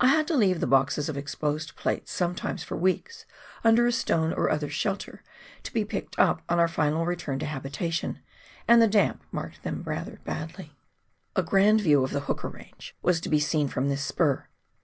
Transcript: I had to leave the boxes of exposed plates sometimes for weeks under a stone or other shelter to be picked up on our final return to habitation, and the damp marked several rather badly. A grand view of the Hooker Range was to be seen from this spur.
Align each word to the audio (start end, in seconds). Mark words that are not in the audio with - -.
I 0.00 0.06
had 0.06 0.26
to 0.28 0.34
leave 0.34 0.60
the 0.60 0.66
boxes 0.66 1.10
of 1.10 1.18
exposed 1.18 1.76
plates 1.76 2.10
sometimes 2.10 2.62
for 2.64 2.74
weeks 2.74 3.26
under 3.62 3.86
a 3.86 3.92
stone 3.92 4.32
or 4.32 4.48
other 4.48 4.70
shelter 4.70 5.22
to 5.62 5.72
be 5.74 5.84
picked 5.84 6.18
up 6.18 6.40
on 6.48 6.58
our 6.58 6.68
final 6.68 7.04
return 7.04 7.38
to 7.40 7.44
habitation, 7.44 8.20
and 8.66 8.80
the 8.80 8.88
damp 8.88 9.22
marked 9.30 9.62
several 9.62 9.82
rather 9.82 10.20
badly. 10.24 10.74
A 11.36 11.42
grand 11.42 11.82
view 11.82 12.02
of 12.02 12.12
the 12.12 12.20
Hooker 12.20 12.48
Range 12.48 12.96
was 13.02 13.20
to 13.20 13.28
be 13.28 13.40
seen 13.40 13.68
from 13.68 13.90
this 13.90 14.02
spur. 14.02 14.46